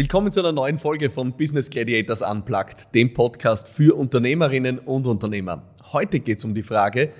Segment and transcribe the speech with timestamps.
[0.00, 5.62] Willkommen zu einer neuen Folge von Business Gladiators Unplugged, dem Podcast für Unternehmerinnen und Unternehmer.
[5.92, 7.10] Heute geht es um die Frage,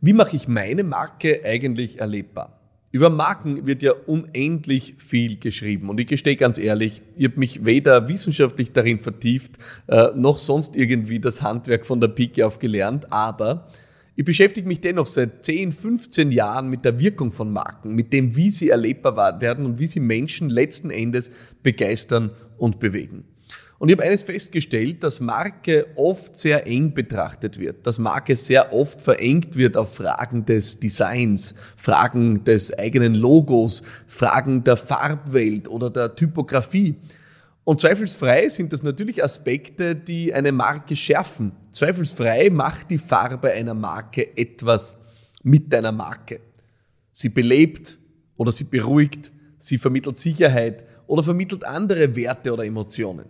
[0.00, 2.60] wie mache ich meine Marke eigentlich erlebbar?
[2.92, 7.64] Über Marken wird ja unendlich viel geschrieben und ich gestehe ganz ehrlich, ich habe mich
[7.64, 9.58] weder wissenschaftlich darin vertieft,
[9.88, 13.66] äh, noch sonst irgendwie das Handwerk von der Pike auf gelernt, aber
[14.20, 18.36] ich beschäftige mich dennoch seit 10, 15 Jahren mit der Wirkung von Marken, mit dem,
[18.36, 21.30] wie sie erlebbar werden und wie sie Menschen letzten Endes
[21.62, 23.24] begeistern und bewegen.
[23.78, 28.74] Und ich habe eines festgestellt, dass Marke oft sehr eng betrachtet wird, dass Marke sehr
[28.74, 35.88] oft verengt wird auf Fragen des Designs, Fragen des eigenen Logos, Fragen der Farbwelt oder
[35.88, 36.94] der Typografie.
[37.70, 41.52] Und zweifelsfrei sind das natürlich Aspekte, die eine Marke schärfen.
[41.70, 44.96] Zweifelsfrei macht die Farbe einer Marke etwas
[45.44, 46.40] mit deiner Marke.
[47.12, 47.96] Sie belebt
[48.36, 53.26] oder sie beruhigt, sie vermittelt Sicherheit oder vermittelt andere Werte oder Emotionen.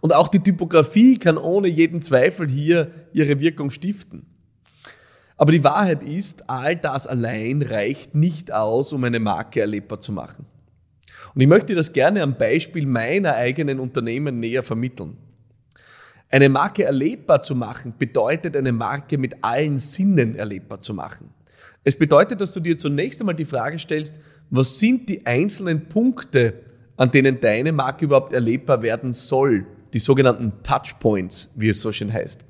[0.00, 4.24] Und auch die Typografie kann ohne jeden Zweifel hier ihre Wirkung stiften.
[5.36, 10.12] Aber die Wahrheit ist, all das allein reicht nicht aus, um eine Marke erlebbar zu
[10.12, 10.46] machen.
[11.34, 15.16] Und ich möchte das gerne am Beispiel meiner eigenen Unternehmen näher vermitteln.
[16.30, 21.30] Eine Marke erlebbar zu machen, bedeutet eine Marke mit allen Sinnen erlebbar zu machen.
[21.84, 24.18] Es bedeutet, dass du dir zunächst einmal die Frage stellst,
[24.50, 26.54] was sind die einzelnen Punkte,
[26.96, 29.66] an denen deine Marke überhaupt erlebbar werden soll?
[29.92, 32.44] Die sogenannten Touchpoints, wie es so schön heißt.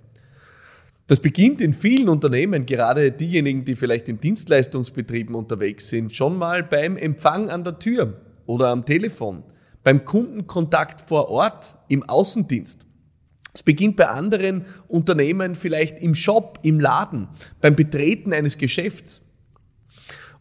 [1.06, 6.62] Das beginnt in vielen Unternehmen, gerade diejenigen, die vielleicht in Dienstleistungsbetrieben unterwegs sind, schon mal
[6.62, 9.42] beim Empfang an der Tür oder am Telefon,
[9.83, 12.81] beim Kundenkontakt vor Ort, im Außendienst.
[13.53, 17.28] Es beginnt bei anderen Unternehmen vielleicht im Shop, im Laden,
[17.61, 19.22] beim Betreten eines Geschäfts.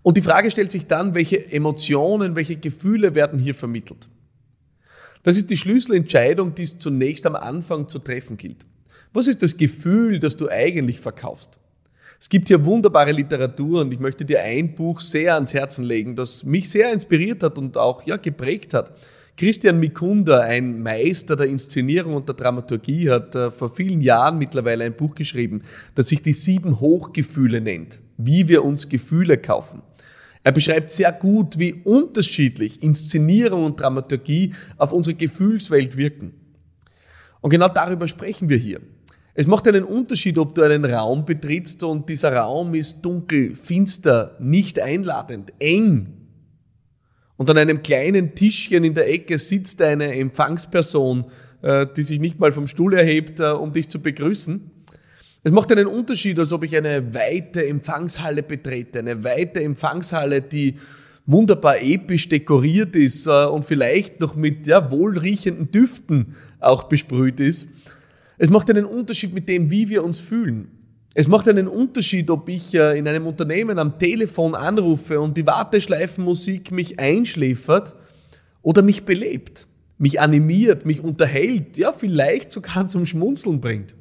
[0.02, 4.09] Und die Frage stellt sich dann, welche Emotionen, welche Gefühle werden hier vermittelt.
[5.24, 8.66] Das ist die Schlüsselentscheidung, die es zunächst am Anfang zu treffen gilt.
[9.13, 11.59] Was ist das Gefühl, das du eigentlich verkaufst?
[12.23, 16.16] Es gibt hier wunderbare Literatur und ich möchte dir ein Buch sehr ans Herzen legen,
[16.16, 18.95] das mich sehr inspiriert hat und auch ja, geprägt hat.
[19.35, 24.85] Christian Mikunda, ein Meister der Inszenierung und der Dramaturgie, hat äh, vor vielen Jahren mittlerweile
[24.85, 25.63] ein Buch geschrieben,
[25.95, 29.81] das sich die sieben Hochgefühle nennt, wie wir uns Gefühle kaufen.
[30.45, 36.31] Er beschreibt sehr gut, wie unterschiedlich Inszenierung und Dramaturgie auf unsere Gefühlswelt wirken.
[37.41, 38.79] Und genau darüber sprechen wir hier.
[39.35, 44.38] Es macht einen Unterschied, ob du einen Raum betrittst und dieser Raum ist dunkel, finster,
[44.39, 46.13] nicht einladend, eng.
[47.35, 51.25] Und an einem kleinen Tischchen in der Ecke sitzt eine Empfangsperson,
[51.63, 54.69] äh, die sich nicht mal vom Stuhl erhebt, äh, um dich zu begrüßen.
[55.44, 60.75] Es macht einen Unterschied, als ob ich eine weite Empfangshalle betrete, eine weite Empfangshalle, die
[61.25, 67.67] wunderbar episch dekoriert ist äh, und vielleicht noch mit ja, wohlriechenden Düften auch besprüht ist.
[68.44, 70.68] Es macht einen Unterschied mit dem, wie wir uns fühlen.
[71.14, 75.46] Es macht einen Unterschied, ob ich äh, in einem Unternehmen am Telefon anrufe und die
[75.46, 77.96] Warteschleifenmusik mich einschläfert
[78.62, 79.66] oder mich belebt,
[79.98, 83.96] mich animiert, mich unterhält, ja, vielleicht sogar zum Schmunzeln bringt.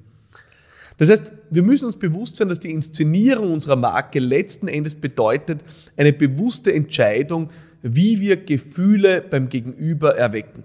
[0.96, 5.60] Das heißt, wir müssen uns bewusst sein, dass die Inszenierung unserer Marke letzten Endes bedeutet
[5.96, 10.64] eine bewusste Entscheidung, wie wir Gefühle beim Gegenüber erwecken.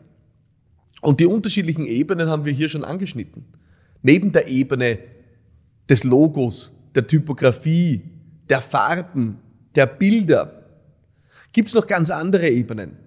[1.01, 3.45] Und die unterschiedlichen Ebenen haben wir hier schon angeschnitten.
[4.01, 4.99] Neben der Ebene
[5.89, 8.01] des Logos, der Typografie,
[8.49, 9.39] der Farben,
[9.75, 10.63] der Bilder
[11.51, 12.97] gibt es noch ganz andere Ebenen.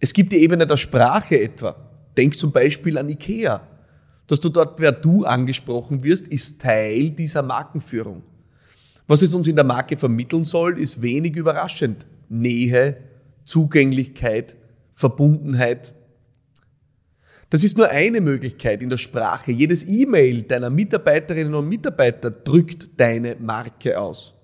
[0.00, 1.76] Es gibt die Ebene der Sprache etwa.
[2.16, 3.66] Denk zum Beispiel an IKEA.
[4.26, 8.22] Dass du dort per Du angesprochen wirst, ist Teil dieser Markenführung.
[9.06, 12.06] Was es uns in der Marke vermitteln soll, ist wenig überraschend.
[12.28, 12.96] Nähe,
[13.44, 14.56] Zugänglichkeit,
[14.94, 15.92] Verbundenheit,
[17.54, 19.52] das ist nur eine Möglichkeit in der Sprache.
[19.52, 24.34] Jedes E-Mail deiner Mitarbeiterinnen und Mitarbeiter drückt deine Marke aus.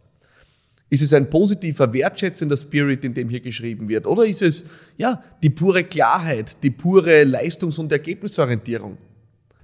[0.90, 4.06] Ist es ein positiver, wertschätzender Spirit, in dem hier geschrieben wird?
[4.06, 4.64] Oder ist es,
[4.96, 8.96] ja, die pure Klarheit, die pure Leistungs- und Ergebnisorientierung?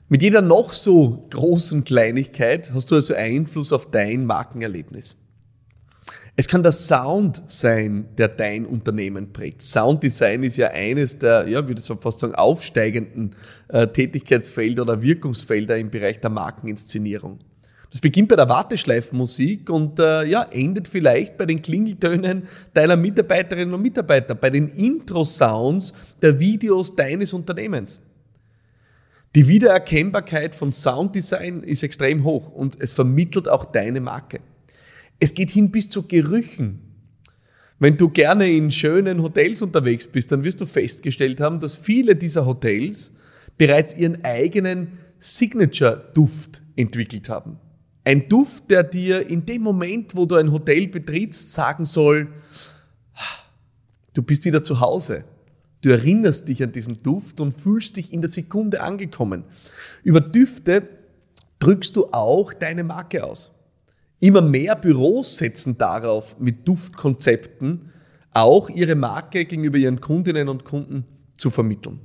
[0.09, 5.17] Mit jeder noch so großen Kleinigkeit hast du also Einfluss auf dein Markenerlebnis.
[6.39, 9.63] Es kann der Sound sein, der dein Unternehmen prägt.
[9.63, 13.35] Sounddesign ist ja eines der, ja, würde ich fast sagen, aufsteigenden
[13.69, 17.39] äh, Tätigkeitsfelder oder Wirkungsfelder im Bereich der Markeninszenierung.
[17.91, 23.73] Das beginnt bei der Warteschleifenmusik und äh, ja, endet vielleicht bei den Klingeltönen deiner Mitarbeiterinnen
[23.73, 28.03] und Mitarbeiter, bei den Intro-Sounds der Videos deines Unternehmens.
[29.35, 34.41] Die Wiedererkennbarkeit von Sounddesign ist extrem hoch und es vermittelt auch deine Marke.
[35.19, 36.81] Es geht hin bis zu Gerüchen.
[37.79, 42.17] Wenn du gerne in schönen Hotels unterwegs bist, dann wirst du festgestellt haben, dass viele
[42.17, 43.13] dieser Hotels
[43.59, 47.59] bereits ihren eigenen Signature-Duft entwickelt haben.
[48.05, 52.29] Ein Duft, der dir in dem Moment, wo du ein Hotel betrittst, sagen soll,
[54.15, 55.25] du bist wieder zu Hause.
[55.81, 59.45] Du erinnerst dich an diesen Duft und fühlst dich in der Sekunde angekommen.
[60.03, 60.89] Über Düfte
[61.59, 63.53] drückst du auch deine Marke aus.
[64.21, 67.91] Immer mehr Büros setzen darauf, mit Duftkonzepten
[68.33, 71.05] auch ihre Marke gegenüber ihren Kundinnen und Kunden
[71.37, 72.01] zu vermitteln.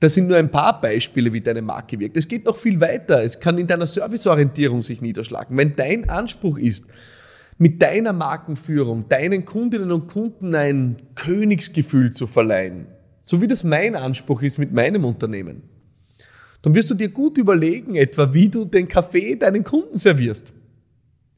[0.00, 2.16] Das sind nur ein paar Beispiele, wie deine Marke wirkt.
[2.16, 3.22] Es geht noch viel weiter.
[3.22, 5.56] Es kann in deiner Serviceorientierung sich niederschlagen.
[5.56, 6.84] Wenn dein Anspruch ist,
[7.58, 12.86] mit deiner Markenführung deinen Kundinnen und Kunden ein Königsgefühl zu verleihen,
[13.20, 15.62] so wie das mein Anspruch ist mit meinem Unternehmen,
[16.62, 20.52] dann wirst du dir gut überlegen, etwa wie du den Kaffee deinen Kunden servierst.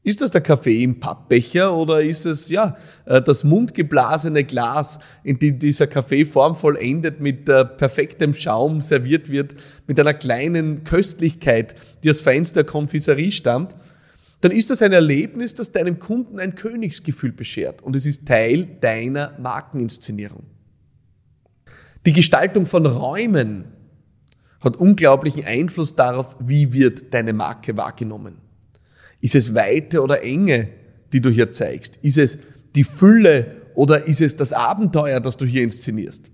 [0.05, 5.39] Ist das der Kaffee im Pappbecher oder ist es ja äh, das mundgeblasene Glas, in
[5.39, 9.55] dem dieser Kaffee formvoll endet, mit äh, perfektem Schaum serviert wird,
[9.87, 11.73] mit einer kleinen Köstlichkeit,
[12.03, 13.75] die aus Feinster Konfiserie stammt?
[14.41, 18.77] Dann ist das ein Erlebnis, das deinem Kunden ein Königsgefühl beschert und es ist Teil
[18.81, 20.43] deiner Markeninszenierung.
[22.05, 23.65] Die Gestaltung von Räumen
[24.61, 28.44] hat unglaublichen Einfluss darauf, wie wird deine Marke wahrgenommen.
[29.21, 30.69] Ist es Weite oder Enge,
[31.13, 31.97] die du hier zeigst?
[32.01, 32.39] Ist es
[32.75, 36.29] die Fülle oder ist es das Abenteuer, das du hier inszenierst?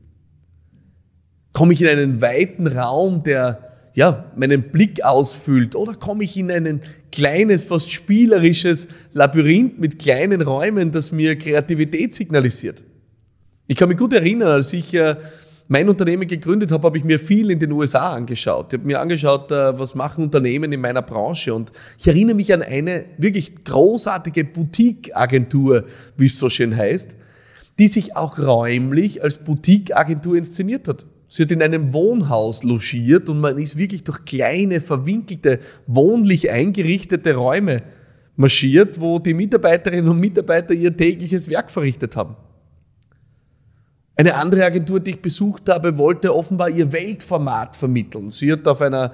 [1.53, 6.49] Komme ich in einen weiten Raum, der ja, meinen Blick ausfüllt oder komme ich in
[6.49, 6.81] ein
[7.11, 12.81] kleines, fast spielerisches Labyrinth mit kleinen Räumen, das mir Kreativität signalisiert?
[13.67, 15.15] Ich kann mich gut erinnern, als ich äh,
[15.71, 18.73] mein Unternehmen gegründet habe, habe ich mir viel in den USA angeschaut.
[18.73, 21.53] Ich habe mir angeschaut, äh, was machen Unternehmen in meiner Branche.
[21.53, 25.85] Und ich erinnere mich an eine wirklich großartige Boutique-Agentur,
[26.17, 27.15] wie es so schön heißt,
[27.79, 31.05] die sich auch räumlich als Boutique-Agentur inszeniert hat.
[31.29, 37.33] Sie hat in einem Wohnhaus logiert und man ist wirklich durch kleine, verwinkelte, wohnlich eingerichtete
[37.35, 37.83] Räume
[38.35, 42.35] marschiert, wo die Mitarbeiterinnen und Mitarbeiter ihr tägliches Werk verrichtet haben.
[44.15, 48.29] Eine andere Agentur, die ich besucht habe, wollte offenbar ihr Weltformat vermitteln.
[48.29, 49.13] Sie hat auf einer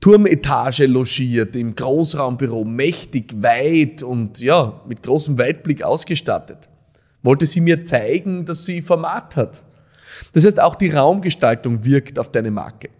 [0.00, 6.68] Turmetage logiert, im Großraumbüro, mächtig, weit und ja, mit großem Weitblick ausgestattet.
[7.22, 9.64] Wollte sie mir zeigen, dass sie Format hat.
[10.32, 12.90] Das heißt, auch die Raumgestaltung wirkt auf deine Marke.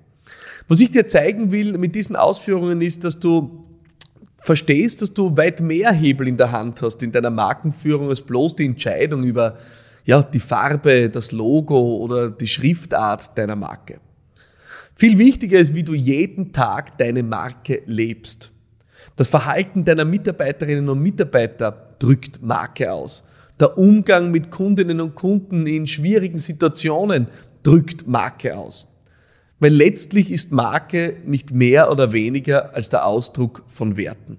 [0.67, 3.65] Was ich dir zeigen will mit diesen Ausführungen ist, dass du
[4.43, 8.57] verstehst, dass du weit mehr Hebel in der Hand hast in deiner Markenführung als bloß
[8.57, 9.57] die Entscheidung über
[10.09, 14.01] ja, die Farbe, das Logo oder die Schriftart deiner Marke.
[14.95, 18.51] Viel wichtiger ist, wie du jeden Tag deine Marke lebst.
[19.17, 23.23] Das Verhalten deiner Mitarbeiterinnen und Mitarbeiter drückt Marke aus.
[23.61, 27.27] Der Umgang mit Kundinnen und Kunden in schwierigen Situationen
[27.63, 28.91] drückt Marke aus.
[29.61, 34.39] Weil letztlich ist Marke nicht mehr oder weniger als der Ausdruck von Werten.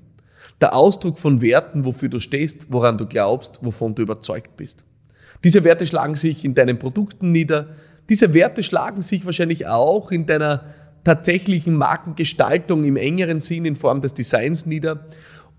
[0.62, 4.83] Der Ausdruck von Werten, wofür du stehst, woran du glaubst, wovon du überzeugt bist.
[5.44, 7.75] Diese Werte schlagen sich in deinen Produkten nieder.
[8.09, 10.65] Diese Werte schlagen sich wahrscheinlich auch in deiner
[11.03, 15.06] tatsächlichen Markengestaltung im engeren Sinn in Form des Designs nieder.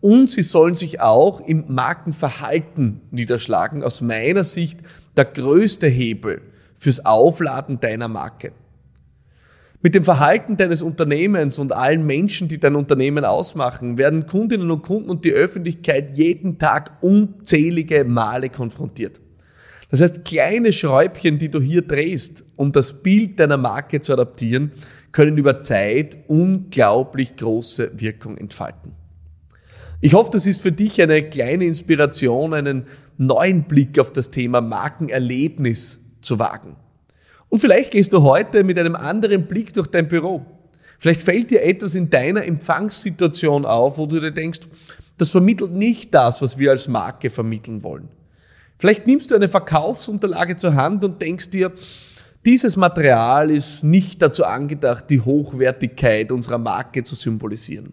[0.00, 3.82] Und sie sollen sich auch im Markenverhalten niederschlagen.
[3.82, 4.80] Aus meiner Sicht
[5.16, 6.42] der größte Hebel
[6.76, 8.52] fürs Aufladen deiner Marke.
[9.82, 14.82] Mit dem Verhalten deines Unternehmens und allen Menschen, die dein Unternehmen ausmachen, werden Kundinnen und
[14.82, 19.20] Kunden und die Öffentlichkeit jeden Tag unzählige Male konfrontiert.
[19.90, 24.72] Das heißt, kleine Schräubchen, die du hier drehst, um das Bild deiner Marke zu adaptieren,
[25.12, 28.92] können über Zeit unglaublich große Wirkung entfalten.
[30.00, 32.86] Ich hoffe, das ist für dich eine kleine Inspiration, einen
[33.18, 36.76] neuen Blick auf das Thema Markenerlebnis zu wagen.
[37.48, 40.46] Und vielleicht gehst du heute mit einem anderen Blick durch dein Büro.
[40.98, 44.60] Vielleicht fällt dir etwas in deiner Empfangssituation auf, wo du dir denkst,
[45.18, 48.08] das vermittelt nicht das, was wir als Marke vermitteln wollen.
[48.80, 51.70] Vielleicht nimmst du eine Verkaufsunterlage zur Hand und denkst dir,
[52.46, 57.92] dieses Material ist nicht dazu angedacht, die Hochwertigkeit unserer Marke zu symbolisieren.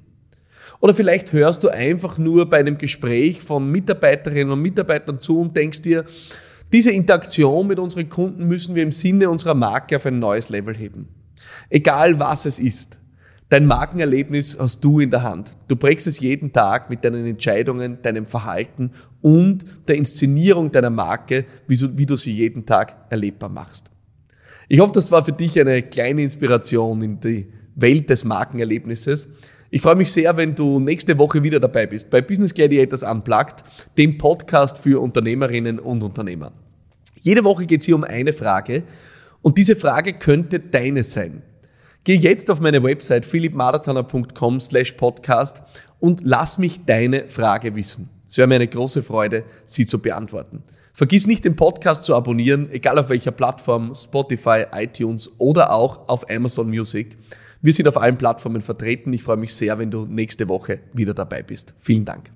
[0.80, 5.58] Oder vielleicht hörst du einfach nur bei einem Gespräch von Mitarbeiterinnen und Mitarbeitern zu und
[5.58, 6.06] denkst dir,
[6.72, 10.74] diese Interaktion mit unseren Kunden müssen wir im Sinne unserer Marke auf ein neues Level
[10.74, 11.10] heben.
[11.70, 12.98] Egal was es ist.
[13.50, 15.56] Dein Markenerlebnis hast du in der Hand.
[15.70, 21.46] Du prägst es jeden Tag mit deinen Entscheidungen, deinem Verhalten und der Inszenierung deiner Marke,
[21.66, 23.90] wie du sie jeden Tag erlebbar machst.
[24.68, 29.30] Ich hoffe, das war für dich eine kleine Inspiration in die Welt des Markenerlebnisses.
[29.70, 33.64] Ich freue mich sehr, wenn du nächste Woche wieder dabei bist bei Business Gladiators Unplugged,
[33.98, 36.52] dem Podcast für Unternehmerinnen und Unternehmer.
[37.22, 38.84] Jede Woche geht es hier um eine Frage
[39.42, 41.44] und diese Frage könnte deine sein.
[42.04, 45.62] Geh jetzt auf meine Website philippmarathoner.com slash podcast
[46.00, 48.10] und lass mich deine Frage wissen.
[48.28, 50.64] Es wäre mir eine große Freude, sie zu beantworten.
[50.94, 56.30] Vergiss nicht, den Podcast zu abonnieren, egal auf welcher Plattform, Spotify, iTunes oder auch auf
[56.30, 57.16] Amazon Music.
[57.62, 59.14] Wir sind auf allen Plattformen vertreten.
[59.14, 61.74] Ich freue mich sehr, wenn du nächste Woche wieder dabei bist.
[61.80, 62.32] Vielen Dank.